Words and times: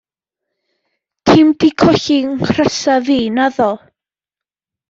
Ti'm 1.25 1.47
'di 1.57 1.69
colli 1.81 2.17
nghrysa 2.27 2.95
fi, 3.05 3.19
naddo? 3.35 3.71